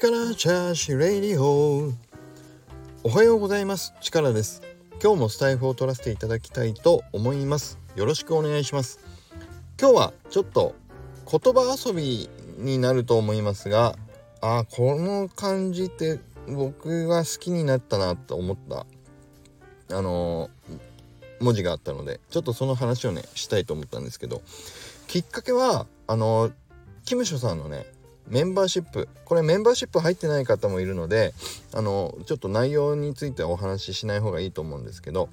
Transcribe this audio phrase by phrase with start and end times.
[0.00, 1.92] 力チャーシュレイディオ
[3.02, 3.94] おはようございます。
[4.00, 4.62] 力です。
[5.02, 7.80] 今日もスタイフを取らせていただきたいと思います。
[7.96, 9.00] よろしくお願いします。
[9.76, 10.76] 今日はちょっと
[11.28, 13.96] 言葉遊びになると思いますが
[14.40, 18.86] あこの感じって僕が好きになったなと思った。
[19.96, 24.42] あのー、文字があったのでちょっとその話をねしたいと思ったんですけど。
[25.08, 26.52] きっかけはあのー、
[27.04, 27.97] キムショさんのね
[28.30, 31.34] メンバーシップこれメンバーシップ入ってない方もいるので
[31.72, 35.28] あのちょっと内容についてはお話ししない方がいいと思うんですけど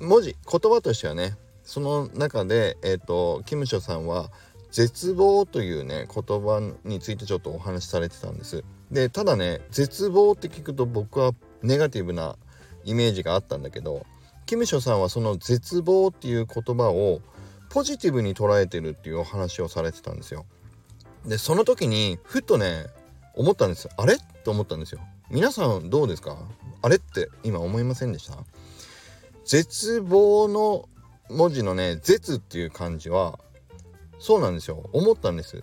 [0.00, 4.30] 文字言葉としてはねその中でえっ、ー、とキムショさんは
[4.70, 8.64] 絶望というね言葉についてちょっとお話しされてたんです。
[8.90, 11.32] でただね絶望って聞くと僕は
[11.62, 12.36] ネガティブな
[12.84, 14.06] イメージがあったんだけど
[14.46, 17.20] キムショさんはその絶望っていう言葉を
[17.68, 20.46] ポジティブに捉えてるっていうお話をされてたんですよ。
[21.28, 22.86] でその時にふっとね
[23.34, 24.16] 思ったんですあれ？
[24.44, 25.00] と思ったんですよ。
[25.30, 26.38] 皆さんどうですか？
[26.80, 28.38] あれって今思いませんでした？
[29.44, 30.88] 絶望の
[31.30, 33.38] 文字のね絶っていう漢字は
[34.18, 34.88] そうなんですよ。
[34.92, 35.62] 思ったんです。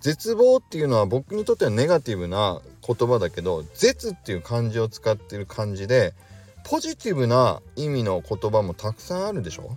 [0.00, 6.14] 絶望っていうのは僕にとってはネガティブな言葉だけど絶っていう漢字を使ってる漢字で
[6.64, 9.76] ポジティブな意味の言葉もたくさんあるでしょ？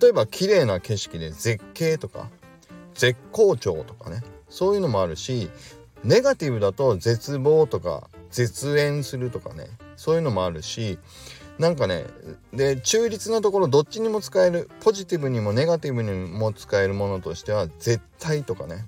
[0.00, 2.30] 例えば綺麗な景色で絶景とか
[2.94, 4.22] 絶好調とかね。
[4.48, 5.50] そういうのもあるし
[6.04, 9.66] ネガティブだと絶望とか絶縁するとかね
[9.96, 10.98] そういうのもあるし
[11.58, 12.04] なんかね
[12.52, 18.84] で中立なところどっちにも使えるポジティブにもネガティブにも使えるものとしては絶対とかね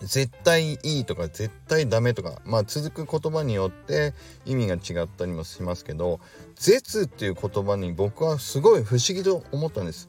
[0.00, 6.20] 絶対いいとか絶対ダメとかまあ続く言葉によって意味が違ったりもしますけど
[6.56, 10.08] 「絶」っていう言葉に僕はすごい不思議と思ったんです。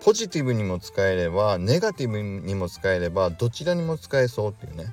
[0.00, 4.92] ポジティブにも使えればネガティブにも使えればどちらにも使えそうっていうね。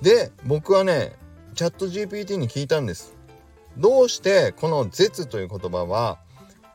[0.00, 1.12] で僕はね
[1.54, 3.14] チャット GPT に聞いたんです。
[3.76, 6.18] どうしてこの「絶」という言葉は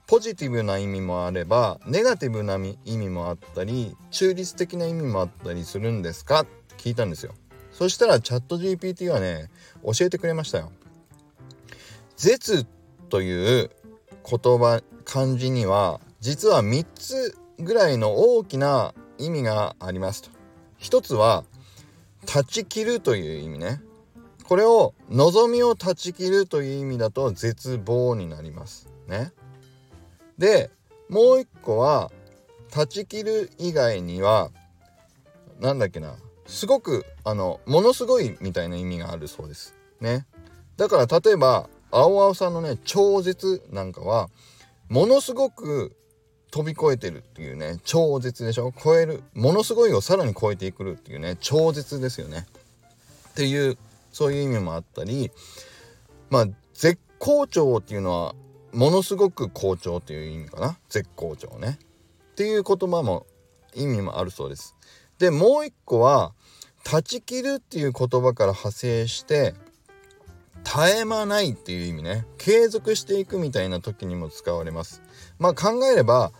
[0.07, 6.41] ポジティブな意味もあればネガティブな意味もあったり中立的な意味もあったりするんですか？
[6.41, 7.33] って聞いたんですよ。
[7.71, 9.49] そしたらチャット GPT はね
[9.83, 10.71] 教えてくれましたよ。
[12.17, 12.65] 絶
[13.09, 13.71] という
[14.29, 20.29] 言葉漢字には実は3つぐらいの大きな意味がありますと。
[20.77, 21.43] 一つは
[22.27, 23.81] 断ち切るという意味ね。
[24.43, 29.33] これを望みを断ち切るという意味だと絶望になりますね。
[30.37, 30.69] で
[31.09, 32.11] もう一個は
[32.69, 34.51] 断ち切る以外には
[35.59, 39.73] 何だっけなすごくあのものすごいみたいな意味があるそうです。
[39.99, 40.27] ね。
[40.77, 44.29] だから例えば青々さんのね超絶なんかは
[44.87, 45.95] ものすごく
[46.51, 48.73] 飛び越えてるっていうね超絶でしょ？
[48.83, 49.23] 超える。
[49.33, 52.45] ものすごいをさらに超えていくるっていうね超絶ですよね。
[53.29, 53.77] っていう
[54.11, 55.31] そういう意味もあったり
[56.29, 58.35] まあ絶好調っていうのは
[58.73, 60.77] ものすごく好調っていう意味かな？
[60.89, 61.79] 絶好調ね。
[62.31, 63.25] っていう言葉も
[63.73, 64.75] 意味もあるそうです。
[65.19, 66.33] でもう一個は
[66.83, 69.53] 断ち切るっていう言葉から派生して
[70.63, 72.25] 絶え間ないっていう意味ね。
[72.37, 75.01] 継続していくみたいな時にも使われます。
[75.39, 76.31] まあ考えれば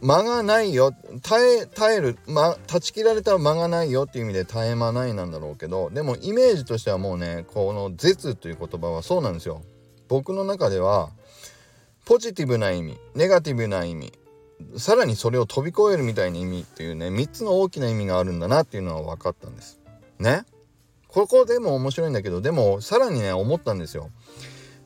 [0.00, 0.92] 間がないよ。
[1.22, 9.62] 耐え耐える、ま、断ち切られた間がないよっていう意味で絶え間ないなんだろうけどでもイメージとしてはもうねこの「絶」という言葉はそうなんですよ。
[10.08, 11.10] 僕の中では
[12.04, 14.12] ポジティブな意味ネガティブな意味
[14.76, 19.80] さらにそれを飛び越えるみたいな意味っていうね3つの大きな意味があるんだなっていうのは分かったんです。
[20.18, 20.44] ね？
[21.12, 24.10] ここでも面白いんだけどでもさらにね思ったんですよ。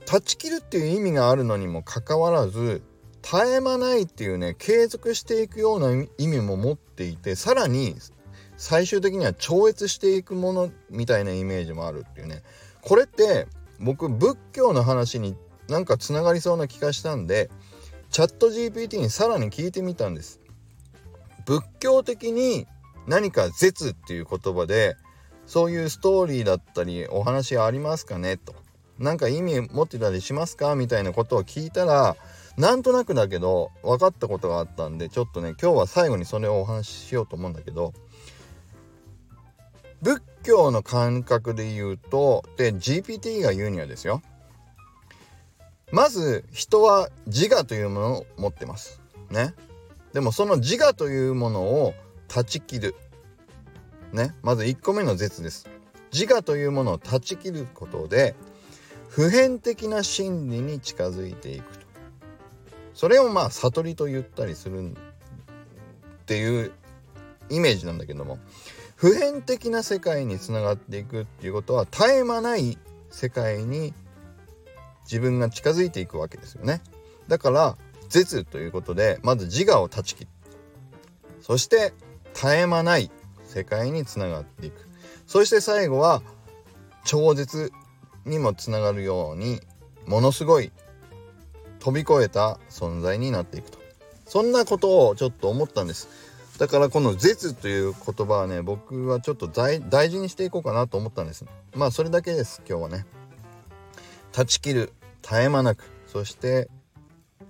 [0.06, 2.82] 断ち切るっていう意味があるのにもかかわらず
[3.22, 7.94] 絶え間ないっていうね継続していくような意味も持っていてさらに
[8.56, 12.42] 最終的には超越していくものみたいなイメージもあるっていうね。
[12.82, 13.46] これって
[13.78, 15.36] 僕仏教の話に
[15.68, 17.50] なんかつながりそうな気がしたんで
[18.10, 20.40] チャット GPT にさらに聞いてみたんです。
[21.46, 22.66] 仏教的に
[23.06, 24.96] 何か「絶」っていう言葉で
[25.46, 28.54] そういうストーリーだったりお話ありますかねと。
[28.98, 32.16] なんか意味持ってたりしますかみたいなことを聞いたら
[32.56, 37.92] なんとなくだけど分かったことがあったんでちょっとね今日は最後にそれをお話ししようと思うんだけど
[40.00, 44.22] 仏教の感覚で言うとで GPT が言うにはですよ。
[45.92, 49.00] まず人は自我というものを持ってます。
[49.30, 49.54] ね。
[50.12, 51.94] でもその自我というものを
[52.28, 52.94] 断ち切る。
[54.16, 54.34] ね。
[54.42, 55.68] まず1個目の絶です。
[56.12, 58.34] 自我というものを断ち切ることで
[59.08, 61.86] 普遍的な真理に近づいていくと。
[62.94, 64.94] それをまあ悟りと言ったりするっ
[66.24, 66.72] ていう
[67.50, 68.38] イメージなんだけども
[68.96, 72.78] 普遍的な世界につながっていくっていうことは絶え間ない
[73.10, 73.92] 世界に
[75.04, 76.80] 自分が近づいていくわけですよね。
[77.28, 77.76] だから
[78.08, 80.30] 絶ということでまず自我を断ち切る。
[81.42, 81.92] そして
[82.34, 83.10] 絶え間ない
[83.56, 84.86] 世界につながっていく。
[85.26, 86.22] そして最後は
[87.06, 87.72] 超絶
[88.26, 89.60] にもつながるように
[90.06, 90.72] ものすごい
[91.78, 93.78] 飛び越えた存在になっていくと。
[94.26, 96.08] そんなことをちょっと思ったんです。
[96.58, 101.46] だからこの「絶」という言葉はね僕はちょっと大事にしていこうかなと思ったんです。
[101.74, 103.06] まあそれだけです今日はね。
[104.32, 104.92] 断ち切る
[105.22, 106.68] 絶え間なくそして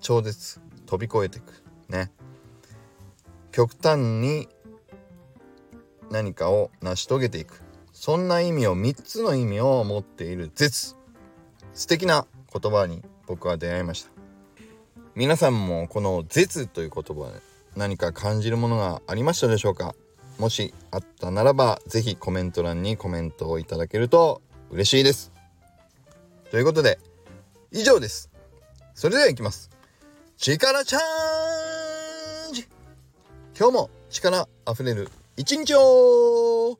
[0.00, 1.64] 超絶飛び越えていく。
[1.88, 2.12] ね。
[3.50, 4.49] 極端に
[6.11, 7.62] 何かを成し遂げていく。
[7.93, 10.97] そんな意味を3つの意味を持っている絶。
[11.75, 14.11] 素敵な言葉に僕は出会いました。
[15.14, 17.41] 皆さんもこの絶という言葉で
[17.75, 19.94] 何か感じるものがありましたでしょうか？
[20.38, 25.32] もしあったならば是非コメント欄にコメントをいただけると嬉しいです。
[26.50, 26.99] ということで
[27.73, 28.31] 以上です。
[28.94, 29.70] それではいきます。
[30.37, 32.69] 力チャーンジ。
[33.59, 36.79] 今日も力あふれる一日を